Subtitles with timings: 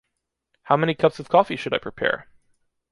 [0.63, 2.27] How many cups of coffee should I prepare?